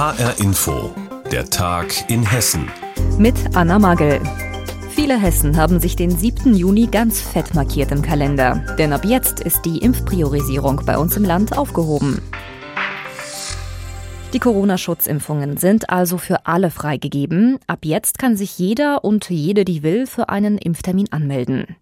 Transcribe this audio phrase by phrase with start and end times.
[0.00, 0.94] HR Info,
[1.30, 2.70] der Tag in Hessen.
[3.18, 4.18] Mit Anna Magel.
[4.88, 6.54] Viele Hessen haben sich den 7.
[6.54, 8.64] Juni ganz fett markiert im Kalender.
[8.78, 12.22] Denn ab jetzt ist die Impfpriorisierung bei uns im Land aufgehoben.
[14.32, 17.58] Die Corona-Schutzimpfungen sind also für alle freigegeben.
[17.66, 21.76] Ab jetzt kann sich jeder und jede, die will, für einen Impftermin anmelden.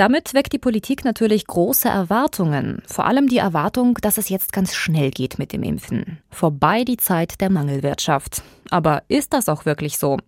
[0.00, 2.80] Damit weckt die Politik natürlich große Erwartungen.
[2.86, 6.20] Vor allem die Erwartung, dass es jetzt ganz schnell geht mit dem Impfen.
[6.30, 8.42] Vorbei die Zeit der Mangelwirtschaft.
[8.70, 10.18] Aber ist das auch wirklich so?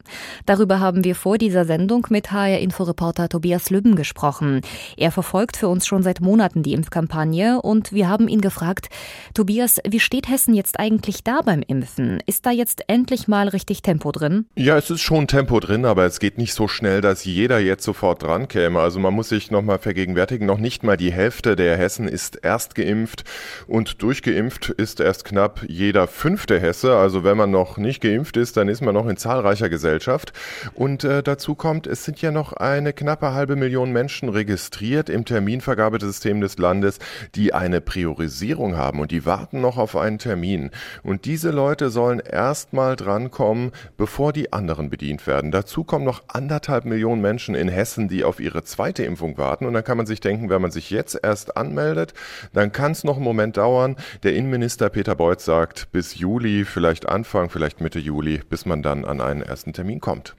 [0.46, 4.62] Darüber haben wir vor dieser Sendung mit HR-Inforeporter Tobias Lübben gesprochen.
[4.96, 8.88] Er verfolgt für uns schon seit Monaten die Impfkampagne und wir haben ihn gefragt,
[9.32, 12.20] Tobias, wie steht Hessen jetzt eigentlich da beim Impfen?
[12.26, 14.46] Ist da jetzt endlich mal richtig Tempo drin?
[14.56, 17.84] Ja, es ist schon Tempo drin, aber es geht nicht so schnell, dass jeder jetzt
[17.84, 18.80] sofort dran käme.
[18.80, 22.74] Also man muss sich nochmal vergegenwärtigen, noch nicht mal die Hälfte der Hessen ist erst
[22.74, 23.22] geimpft
[23.68, 26.96] und durchgeimpft ist erst knapp jeder fünfte Hesse.
[26.96, 30.32] Also wenn man noch nicht geimpft ist, dann ist man noch in zahlreicher Gesellschaft.
[30.74, 35.24] Und äh, dazu kommt, es sind ja noch eine knappe halbe Million Menschen registriert im
[35.24, 36.98] Terminvergabesystem des Landes,
[37.36, 40.72] die eine Priorisierung haben und die warten noch auf einen Termin.
[41.04, 45.52] Und diese Leute sollen erstmal drankommen, bevor die anderen bedient werden.
[45.52, 49.51] Dazu kommen noch anderthalb Millionen Menschen in Hessen, die auf ihre zweite Impfung warten.
[49.66, 52.14] Und dann kann man sich denken, wenn man sich jetzt erst anmeldet,
[52.52, 53.96] dann kann es noch einen Moment dauern.
[54.22, 58.82] Der Innenminister Peter Beuth sagt, bis Juli, vielleicht Anfang, vielleicht Mitte Juli Juli, bis man
[58.82, 60.36] dann an einen ersten Termin kommt.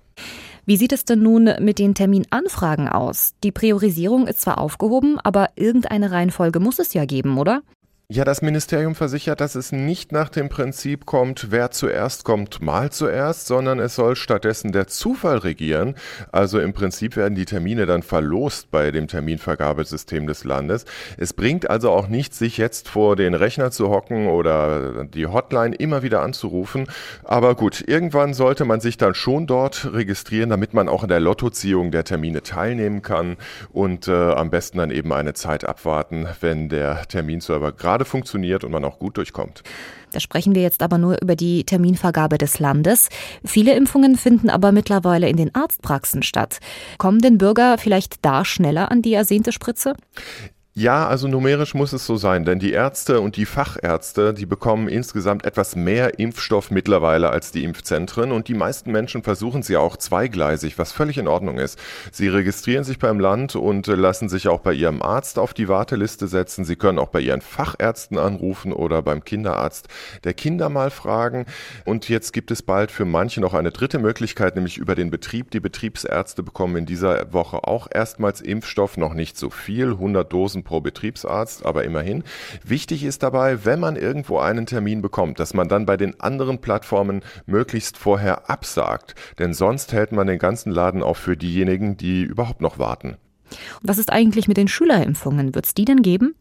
[0.65, 3.33] Wie sieht es denn nun mit den Terminanfragen aus?
[3.43, 7.63] Die Priorisierung ist zwar aufgehoben, aber irgendeine Reihenfolge muss es ja geben, oder?
[8.09, 12.91] Ja, das Ministerium versichert, dass es nicht nach dem Prinzip kommt, wer zuerst kommt, mal
[12.91, 15.95] zuerst, sondern es soll stattdessen der Zufall regieren.
[16.29, 20.83] Also im Prinzip werden die Termine dann verlost bei dem Terminvergabesystem des Landes.
[21.17, 25.73] Es bringt also auch nichts, sich jetzt vor den Rechner zu hocken oder die Hotline
[25.73, 26.87] immer wieder anzurufen.
[27.23, 31.21] Aber gut, irgendwann sollte man sich dann schon dort registrieren, damit man auch in der
[31.21, 33.37] Lottoziehung der Termine teilnehmen kann
[33.71, 38.63] und äh, am besten dann eben eine Zeit abwarten, wenn der Terminserver gerade gerade funktioniert
[38.63, 39.63] und man auch gut durchkommt.
[40.11, 43.09] Da sprechen wir jetzt aber nur über die Terminvergabe des Landes.
[43.43, 46.59] Viele Impfungen finden aber mittlerweile in den Arztpraxen statt.
[46.97, 49.95] Kommen denn Bürger vielleicht da schneller an die ersehnte Spritze?
[50.75, 54.87] Ja, also numerisch muss es so sein, denn die Ärzte und die Fachärzte, die bekommen
[54.87, 59.97] insgesamt etwas mehr Impfstoff mittlerweile als die Impfzentren und die meisten Menschen versuchen sie auch
[59.97, 61.77] zweigleisig, was völlig in Ordnung ist.
[62.11, 66.25] Sie registrieren sich beim Land und lassen sich auch bei ihrem Arzt auf die Warteliste
[66.27, 66.65] setzen.
[66.65, 69.89] Sie können auch bei ihren Fachärzten anrufen oder beim Kinderarzt
[70.23, 71.45] der Kinder mal fragen.
[71.85, 75.51] Und jetzt gibt es bald für manche noch eine dritte Möglichkeit, nämlich über den Betrieb.
[75.51, 80.62] Die Betriebsärzte bekommen in dieser Woche auch erstmals Impfstoff, noch nicht so viel, 100 Dosen
[80.63, 82.23] pro Betriebsarzt, aber immerhin.
[82.63, 86.59] Wichtig ist dabei, wenn man irgendwo einen Termin bekommt, dass man dann bei den anderen
[86.59, 92.23] Plattformen möglichst vorher absagt, denn sonst hält man den ganzen Laden auch für diejenigen, die
[92.23, 93.17] überhaupt noch warten.
[93.81, 95.53] Was ist eigentlich mit den Schülerimpfungen?
[95.53, 96.35] Wird es die denn geben?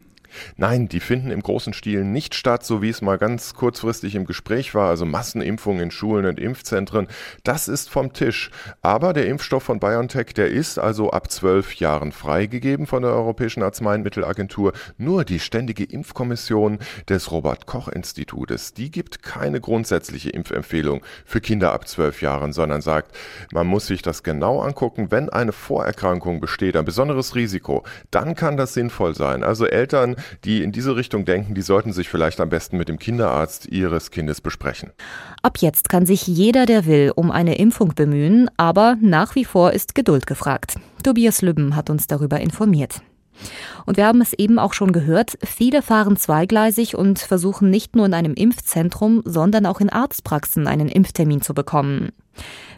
[0.56, 4.24] Nein, die finden im großen Stil nicht statt, so wie es mal ganz kurzfristig im
[4.24, 7.08] Gespräch war, also Massenimpfungen in Schulen und Impfzentren.
[7.44, 8.50] Das ist vom Tisch.
[8.80, 13.62] Aber der Impfstoff von BioNTech, der ist also ab zwölf Jahren freigegeben von der Europäischen
[13.62, 14.72] Arzneimittelagentur.
[14.98, 16.78] Nur die Ständige Impfkommission
[17.08, 23.16] des Robert-Koch-Institutes, die gibt keine grundsätzliche Impfempfehlung für Kinder ab zwölf Jahren, sondern sagt,
[23.52, 25.10] man muss sich das genau angucken.
[25.10, 29.44] Wenn eine Vorerkrankung besteht, ein besonderes Risiko, dann kann das sinnvoll sein.
[29.44, 32.98] Also Eltern, die in diese Richtung denken, die sollten sich vielleicht am besten mit dem
[32.98, 34.90] Kinderarzt ihres Kindes besprechen.
[35.42, 39.72] Ab jetzt kann sich jeder, der will, um eine Impfung bemühen, aber nach wie vor
[39.72, 40.76] ist Geduld gefragt.
[41.02, 43.02] Tobias Lübben hat uns darüber informiert.
[43.86, 48.06] Und wir haben es eben auch schon gehört, viele fahren zweigleisig und versuchen nicht nur
[48.06, 52.10] in einem Impfzentrum, sondern auch in Arztpraxen einen Impftermin zu bekommen.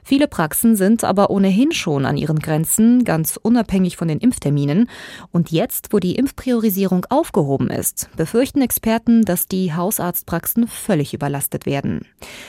[0.02, 4.90] Viele Praxen sind aber ohnehin schon an ihren Grenzen, ganz unabhängig von den Impfterminen.
[5.32, 12.06] Und jetzt, wo die Impfpriorisierung aufgehoben ist, befürchten Experten, dass die Hausarztpraxen völlig überlastet werden.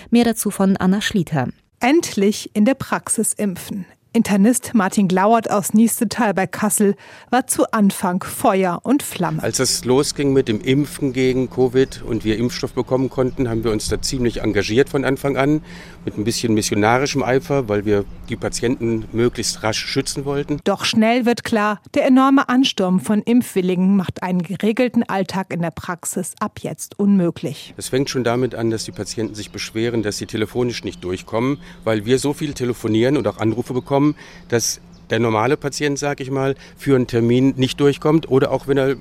[0.09, 1.47] Mehr dazu von Anna Schlieter.
[1.79, 3.85] Endlich in der Praxis impfen.
[4.15, 6.95] Internist Martin Glauert aus Niestetal bei Kassel
[7.31, 9.43] war zu Anfang Feuer und Flamme.
[9.43, 13.71] Als es losging mit dem Impfen gegen Covid und wir Impfstoff bekommen konnten, haben wir
[13.71, 15.61] uns da ziemlich engagiert von Anfang an,
[16.05, 20.59] mit ein bisschen missionarischem Eifer, weil wir die Patienten möglichst rasch schützen wollten.
[20.63, 25.71] Doch schnell wird klar, der enorme Ansturm von Impfwilligen macht einen geregelten Alltag in der
[25.71, 27.73] Praxis ab jetzt unmöglich.
[27.77, 31.57] Es fängt schon damit an, dass die Patienten sich beschweren, dass sie telefonisch nicht durchkommen,
[31.83, 34.15] weil wir so viel telefonieren und auch Anrufe bekommen,
[34.47, 34.79] dass
[35.09, 38.95] der normale Patient, sag ich mal, für einen Termin nicht durchkommt oder auch wenn er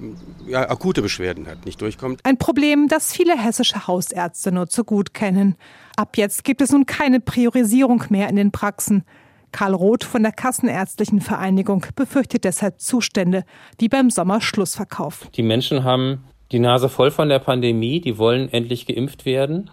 [0.46, 2.20] ja, akute Beschwerden hat, nicht durchkommt.
[2.24, 5.56] Ein Problem, das viele hessische Hausärzte nur zu gut kennen.
[5.96, 9.04] Ab jetzt gibt es nun keine Priorisierung mehr in den Praxen.
[9.52, 13.44] Karl Roth von der Kassenärztlichen Vereinigung befürchtet deshalb Zustände
[13.78, 15.28] wie beim Sommerschlussverkauf.
[15.34, 19.70] Die Menschen haben die Nase voll von der Pandemie, die wollen endlich geimpft werden.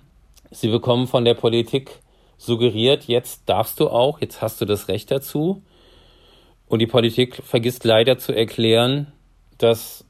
[0.52, 2.00] Sie bekommen von der Politik
[2.38, 5.64] suggeriert, jetzt darfst du auch, jetzt hast du das Recht dazu.
[6.72, 9.08] Und die Politik vergisst leider zu erklären,
[9.58, 10.06] dass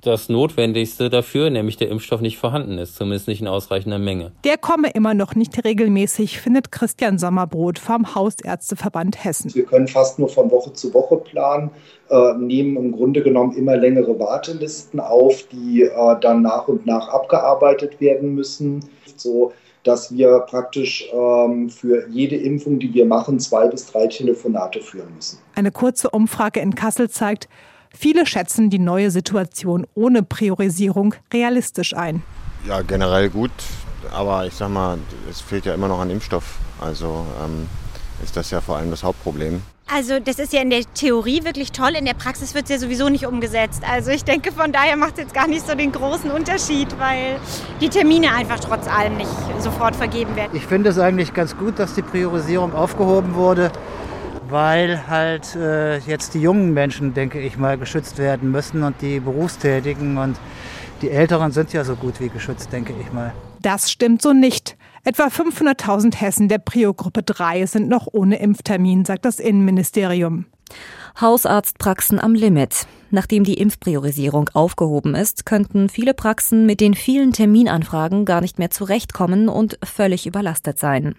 [0.00, 4.32] das Notwendigste dafür, nämlich der Impfstoff, nicht vorhanden ist, zumindest nicht in ausreichender Menge.
[4.42, 9.54] Der komme immer noch nicht regelmäßig, findet Christian Sommerbrot vom Hausärzteverband Hessen.
[9.54, 11.70] Wir können fast nur von Woche zu Woche planen,
[12.08, 17.06] äh, nehmen im Grunde genommen immer längere Wartelisten auf, die äh, dann nach und nach
[17.06, 18.84] abgearbeitet werden müssen.
[19.14, 19.52] So
[19.84, 25.14] dass wir praktisch ähm, für jede Impfung, die wir machen, zwei bis drei Telefonate führen
[25.14, 25.38] müssen.
[25.54, 27.48] Eine kurze Umfrage in Kassel zeigt,
[27.90, 32.22] viele schätzen die neue Situation ohne Priorisierung realistisch ein.
[32.66, 33.52] Ja, generell gut,
[34.12, 34.98] aber ich sag mal,
[35.30, 36.58] es fehlt ja immer noch an Impfstoff.
[36.80, 37.66] Also ähm,
[38.22, 39.62] ist das ja vor allem das Hauptproblem.
[39.92, 42.78] Also das ist ja in der Theorie wirklich toll, in der Praxis wird es ja
[42.78, 43.82] sowieso nicht umgesetzt.
[43.90, 47.40] Also ich denke, von daher macht es jetzt gar nicht so den großen Unterschied, weil
[47.80, 50.52] die Termine einfach trotz allem nicht sofort vergeben werden.
[50.54, 53.72] Ich finde es eigentlich ganz gut, dass die Priorisierung aufgehoben wurde,
[54.48, 59.18] weil halt äh, jetzt die jungen Menschen, denke ich mal, geschützt werden müssen und die
[59.18, 60.36] Berufstätigen und
[61.02, 63.32] die Älteren sind ja so gut wie geschützt, denke ich mal.
[63.60, 64.76] Das stimmt so nicht.
[65.02, 70.44] Etwa 500.000 Hessen der Prio-Gruppe 3 sind noch ohne Impftermin, sagt das Innenministerium.
[71.18, 72.86] Hausarztpraxen am Limit.
[73.10, 78.70] Nachdem die Impfpriorisierung aufgehoben ist, könnten viele Praxen mit den vielen Terminanfragen gar nicht mehr
[78.70, 81.14] zurechtkommen und völlig überlastet sein.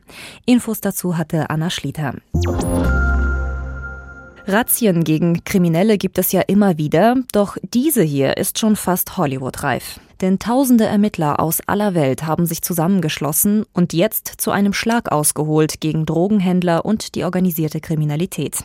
[0.45, 2.13] Infos dazu hatte Anna Schlieter.
[4.45, 10.00] Razzien gegen Kriminelle gibt es ja immer wieder, doch diese hier ist schon fast Hollywood-reif.
[10.21, 15.81] Denn tausende Ermittler aus aller Welt haben sich zusammengeschlossen und jetzt zu einem Schlag ausgeholt
[15.81, 18.63] gegen Drogenhändler und die organisierte Kriminalität.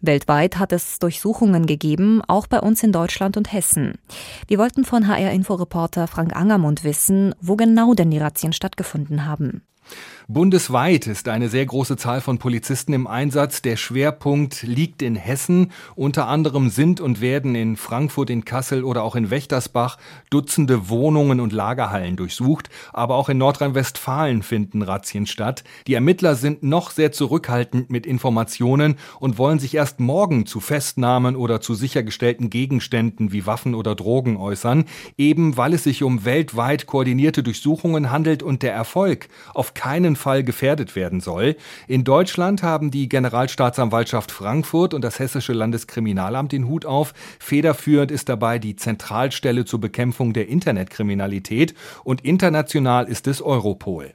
[0.00, 3.98] Weltweit hat es Durchsuchungen gegeben, auch bei uns in Deutschland und Hessen.
[4.46, 9.62] Wir wollten von HR-Inforeporter Frank Angermund wissen, wo genau denn die Razzien stattgefunden haben.
[10.30, 13.62] Bundesweit ist eine sehr große Zahl von Polizisten im Einsatz.
[13.62, 15.72] Der Schwerpunkt liegt in Hessen.
[15.94, 19.96] Unter anderem sind und werden in Frankfurt, in Kassel oder auch in Wächtersbach
[20.28, 22.68] Dutzende Wohnungen und Lagerhallen durchsucht.
[22.92, 25.64] Aber auch in Nordrhein-Westfalen finden Razzien statt.
[25.86, 31.36] Die Ermittler sind noch sehr zurückhaltend mit Informationen und wollen sich erst morgen zu Festnahmen
[31.36, 34.84] oder zu sichergestellten Gegenständen wie Waffen oder Drogen äußern,
[35.16, 40.44] eben weil es sich um weltweit koordinierte Durchsuchungen handelt und der Erfolg auf keinen Fall
[40.44, 41.56] gefährdet werden soll.
[41.86, 47.14] In Deutschland haben die Generalstaatsanwaltschaft Frankfurt und das Hessische Landeskriminalamt den Hut auf.
[47.38, 51.74] Federführend ist dabei die Zentralstelle zur Bekämpfung der Internetkriminalität
[52.04, 54.12] und international ist es Europol.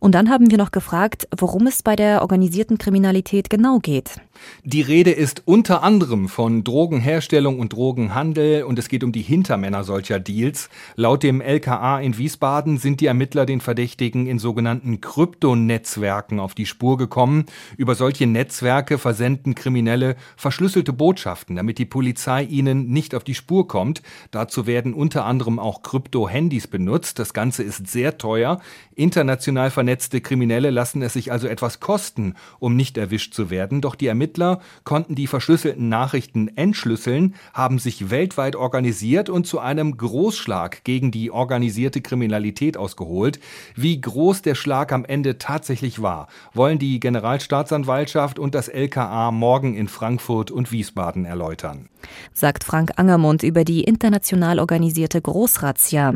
[0.00, 4.20] Und dann haben wir noch gefragt, worum es bei der organisierten Kriminalität genau geht.
[4.64, 9.84] Die Rede ist unter anderem von Drogenherstellung und Drogenhandel und es geht um die Hintermänner
[9.84, 10.68] solcher Deals.
[10.94, 16.66] Laut dem LKA in Wiesbaden sind die Ermittler den Verdächtigen in sogenannten Kryptonetzwerken auf die
[16.66, 17.46] Spur gekommen.
[17.76, 23.66] Über solche Netzwerke versenden Kriminelle verschlüsselte Botschaften, damit die Polizei ihnen nicht auf die Spur
[23.66, 24.02] kommt.
[24.30, 27.18] Dazu werden unter anderem auch Krypto-Handys benutzt.
[27.18, 28.60] Das Ganze ist sehr teuer.
[28.94, 33.80] International vernetzte Kriminelle lassen es sich also etwas kosten, um nicht erwischt zu werden.
[33.80, 39.96] Doch die Ermittler konnten die verschlüsselten Nachrichten entschlüsseln, haben sich weltweit organisiert und zu einem
[39.96, 43.40] Großschlag gegen die organisierte Kriminalität ausgeholt.
[43.76, 49.74] Wie groß der Schlag am Ende tatsächlich war, wollen die Generalstaatsanwaltschaft und das LKA morgen
[49.74, 51.88] in Frankfurt und Wiesbaden erläutern.
[52.32, 56.14] Sagt Frank Angermund über die international organisierte Großrazzia.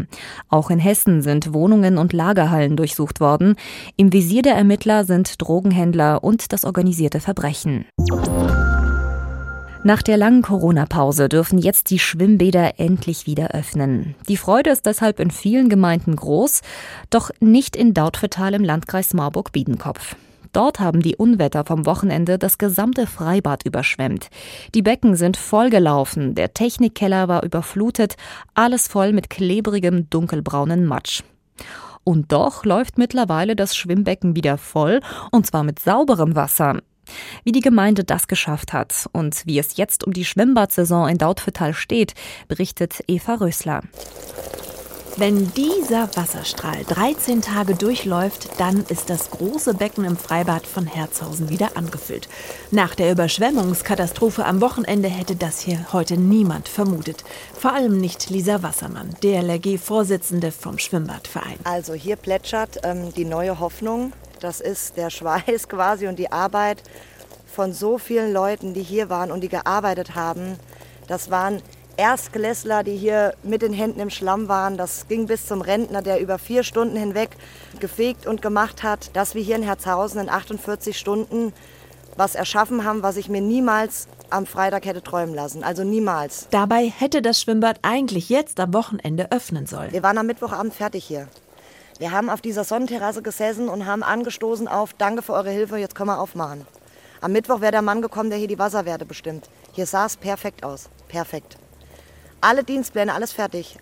[0.49, 3.57] Auch in Hessen sind Wohnungen und Lagerhallen durchsucht worden.
[3.97, 7.87] Im Visier der Ermittler sind Drogenhändler und das organisierte Verbrechen.
[9.85, 14.15] Nach der langen Corona-Pause dürfen jetzt die Schwimmbäder endlich wieder öffnen.
[14.29, 16.61] Die Freude ist deshalb in vielen Gemeinden groß,
[17.11, 20.15] doch nicht in Dautphetal im Landkreis Marburg-Biedenkopf.
[20.53, 24.29] Dort haben die Unwetter vom Wochenende das gesamte Freibad überschwemmt.
[24.75, 28.17] Die Becken sind vollgelaufen, der Technikkeller war überflutet,
[28.55, 31.23] alles voll mit klebrigem dunkelbraunen Matsch.
[32.05, 36.79] Und doch läuft mittlerweile das Schwimmbecken wieder voll, und zwar mit sauberem Wasser.
[37.45, 41.75] Wie die Gemeinde das geschafft hat und wie es jetzt um die Schwimmbadsaison in Dautphetal
[41.75, 42.15] steht,
[42.49, 43.83] berichtet Eva Rösler.
[45.19, 51.51] Wenn dieser Wasserstrahl 13 Tage durchläuft, dann ist das große Becken im Freibad von Herzhausen
[51.51, 52.31] wieder angefüllt.
[52.71, 57.25] Nach der Überschwemmungskatastrophe am Wochenende hätte das hier heute niemand vermutet.
[57.53, 61.59] Vor allem nicht Lisa Wassermann, DLRG-Vorsitzende vom Schwimmbadverein.
[61.65, 64.15] Also hier plätschert ähm, die neue Hoffnung.
[64.41, 66.83] Das ist der Schweiß quasi und die Arbeit
[67.53, 70.57] von so vielen Leuten, die hier waren und die gearbeitet haben.
[71.07, 71.61] Das waren
[71.97, 74.77] Erstklässler, die hier mit den Händen im Schlamm waren.
[74.77, 77.31] Das ging bis zum Rentner, der über vier Stunden hinweg
[77.81, 81.53] gefegt und gemacht hat, dass wir hier in Herzhausen in 48 Stunden
[82.17, 85.65] was erschaffen haben, was ich mir niemals am Freitag hätte träumen lassen.
[85.65, 86.49] Also niemals.
[86.51, 89.93] Dabei hätte das Schwimmbad eigentlich jetzt am Wochenende öffnen sollen.
[89.93, 91.29] Wir waren am Mittwochabend fertig hier.
[91.99, 95.95] Wir haben auf dieser Sonnenterrasse gesessen und haben angestoßen auf Danke für eure Hilfe, jetzt
[95.95, 96.67] können wir aufmachen.
[97.21, 99.49] Am Mittwoch wäre der Mann gekommen, der hier die Wasserwerte bestimmt.
[99.73, 100.89] Hier sah es perfekt aus.
[101.07, 101.57] Perfekt.
[102.43, 103.79] Alle Dienstpläne, alles fertig.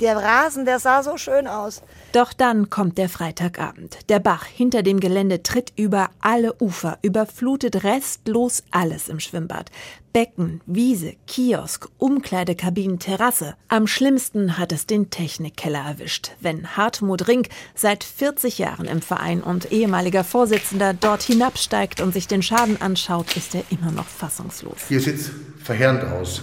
[0.00, 1.82] Der Rasen, der sah so schön aus.
[2.10, 3.96] Doch dann kommt der Freitagabend.
[4.08, 9.70] Der Bach hinter dem Gelände tritt über alle Ufer, überflutet restlos alles im Schwimmbad.
[10.12, 13.54] Becken, Wiese, Kiosk, Umkleidekabinen, Terrasse.
[13.68, 16.32] Am schlimmsten hat es den Technikkeller erwischt.
[16.40, 22.26] Wenn Hartmut Rink, seit 40 Jahren im Verein und ehemaliger Vorsitzender, dort hinabsteigt und sich
[22.26, 24.78] den Schaden anschaut, ist er immer noch fassungslos.
[24.88, 25.30] Hier sieht es
[25.62, 26.42] verheerend aus.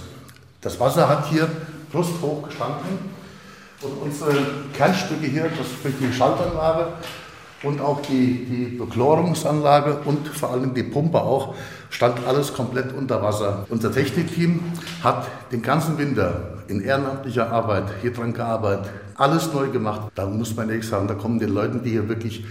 [0.61, 1.47] Das Wasser hat hier
[1.89, 2.99] brusthoch gestanden
[3.81, 4.35] und unsere
[4.73, 6.87] Kernstücke hier, das ist die Schaltanlage
[7.63, 11.55] und auch die, die Bechlorungsanlage und vor allem die Pumpe auch,
[11.89, 13.65] stand alles komplett unter Wasser.
[13.69, 14.59] Unser Technikteam
[15.01, 20.11] hat den ganzen Winter in ehrenamtlicher Arbeit hier dran gearbeitet, alles neu gemacht.
[20.15, 22.43] Da muss man ehrlich sagen, da kommen die Leute, die hier wirklich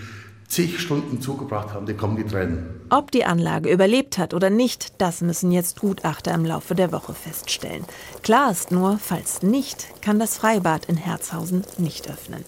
[0.48, 2.80] zig Stunden zugebracht haben, die kommen die Tränen.
[2.90, 7.12] Ob die Anlage überlebt hat oder nicht, das müssen jetzt Gutachter im Laufe der Woche
[7.12, 7.84] feststellen.
[8.22, 12.44] Klar ist nur, falls nicht, kann das Freibad in Herzhausen nicht öffnen.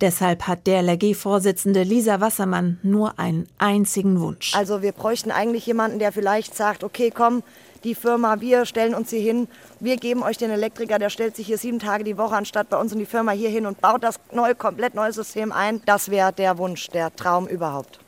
[0.00, 4.54] Deshalb hat der LRG-Vorsitzende Lisa Wassermann nur einen einzigen Wunsch.
[4.54, 7.42] Also wir bräuchten eigentlich jemanden, der vielleicht sagt, okay, komm,
[7.84, 9.48] die Firma, wir stellen uns hier hin,
[9.80, 12.78] wir geben euch den Elektriker, der stellt sich hier sieben Tage die Woche anstatt bei
[12.78, 15.80] uns in die Firma hier hin und baut das neue, komplett neue System ein.
[15.86, 18.00] Das wäre der Wunsch, der Traum überhaupt.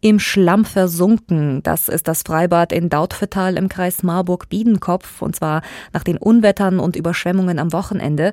[0.00, 6.04] Im Schlamm versunken, das ist das Freibad in Dautphetal im Kreis Marburg-Biedenkopf, und zwar nach
[6.04, 8.32] den Unwettern und Überschwemmungen am Wochenende.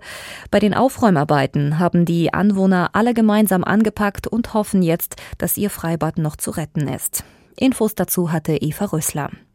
[0.51, 6.19] Bei den Aufräumarbeiten haben die Anwohner alle gemeinsam angepackt und hoffen jetzt, dass ihr Freibad
[6.19, 7.23] noch zu retten ist.
[7.57, 9.29] Infos dazu hatte Eva Rösler.